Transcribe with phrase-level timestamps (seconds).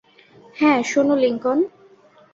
[0.55, 1.59] হ্যাঁ, শোনো, লিংকন।